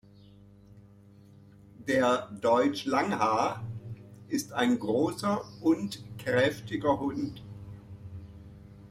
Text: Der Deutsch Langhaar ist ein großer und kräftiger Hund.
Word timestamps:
Der 1.87 2.31
Deutsch 2.41 2.85
Langhaar 2.85 3.63
ist 4.29 4.51
ein 4.51 4.79
großer 4.79 5.43
und 5.61 6.03
kräftiger 6.17 6.99
Hund. 6.99 7.43